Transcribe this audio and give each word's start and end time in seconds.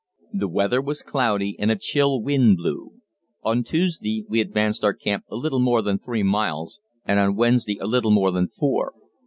The 0.33 0.47
weather 0.47 0.81
was 0.81 1.03
cloudy 1.03 1.55
and 1.59 1.69
a 1.69 1.75
chill 1.75 2.23
wind 2.23 2.57
blew. 2.57 2.93
On 3.43 3.63
Tuesday 3.63 4.25
we 4.27 4.41
advanced 4.41 4.83
our 4.83 4.95
camp 4.95 5.25
a 5.29 5.35
little 5.35 5.59
more 5.59 5.83
than 5.83 5.99
three 5.99 6.23
miles, 6.23 6.79
and 7.05 7.19
on 7.19 7.35
Wednesday 7.35 7.77
a 7.79 7.85
little 7.85 8.09
more 8.09 8.31
than 8.31 8.47
four. 8.47 8.93